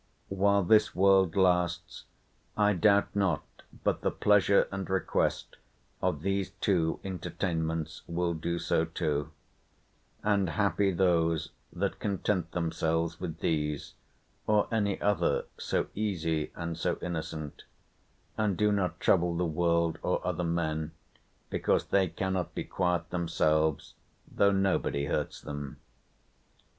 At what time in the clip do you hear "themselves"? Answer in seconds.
12.51-13.19, 23.11-23.93